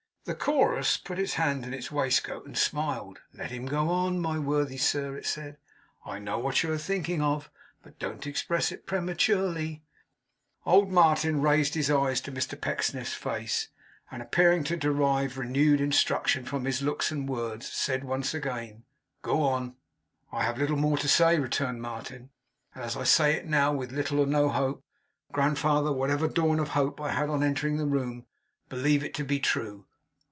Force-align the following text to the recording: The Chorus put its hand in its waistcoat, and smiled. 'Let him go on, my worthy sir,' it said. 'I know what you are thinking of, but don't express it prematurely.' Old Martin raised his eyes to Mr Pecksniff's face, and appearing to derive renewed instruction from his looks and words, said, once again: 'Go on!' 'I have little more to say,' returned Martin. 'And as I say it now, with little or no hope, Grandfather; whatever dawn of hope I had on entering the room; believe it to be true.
The 0.25 0.35
Chorus 0.35 0.97
put 0.97 1.17
its 1.17 1.33
hand 1.33 1.65
in 1.65 1.73
its 1.73 1.91
waistcoat, 1.91 2.45
and 2.45 2.55
smiled. 2.55 3.21
'Let 3.33 3.49
him 3.49 3.65
go 3.65 3.89
on, 3.89 4.19
my 4.19 4.37
worthy 4.37 4.77
sir,' 4.77 5.17
it 5.17 5.25
said. 5.25 5.57
'I 6.05 6.19
know 6.19 6.37
what 6.37 6.61
you 6.61 6.71
are 6.71 6.77
thinking 6.77 7.23
of, 7.23 7.49
but 7.81 7.97
don't 7.97 8.27
express 8.27 8.71
it 8.71 8.85
prematurely.' 8.85 9.81
Old 10.63 10.91
Martin 10.91 11.41
raised 11.41 11.73
his 11.73 11.89
eyes 11.89 12.21
to 12.21 12.31
Mr 12.31 12.59
Pecksniff's 12.61 13.15
face, 13.15 13.69
and 14.11 14.21
appearing 14.21 14.63
to 14.65 14.77
derive 14.77 15.39
renewed 15.39 15.81
instruction 15.81 16.45
from 16.45 16.65
his 16.65 16.83
looks 16.83 17.09
and 17.09 17.27
words, 17.27 17.67
said, 17.67 18.03
once 18.03 18.35
again: 18.35 18.83
'Go 19.23 19.41
on!' 19.41 19.75
'I 20.31 20.43
have 20.43 20.59
little 20.59 20.77
more 20.77 20.99
to 20.99 21.07
say,' 21.07 21.39
returned 21.39 21.81
Martin. 21.81 22.29
'And 22.75 22.83
as 22.83 22.95
I 22.95 23.05
say 23.05 23.33
it 23.33 23.47
now, 23.47 23.73
with 23.73 23.91
little 23.91 24.19
or 24.19 24.27
no 24.27 24.49
hope, 24.49 24.83
Grandfather; 25.31 25.91
whatever 25.91 26.27
dawn 26.27 26.59
of 26.59 26.69
hope 26.69 27.01
I 27.01 27.09
had 27.11 27.27
on 27.31 27.41
entering 27.41 27.77
the 27.77 27.87
room; 27.87 28.27
believe 28.69 29.03
it 29.03 29.15
to 29.15 29.23
be 29.23 29.39
true. 29.39 29.87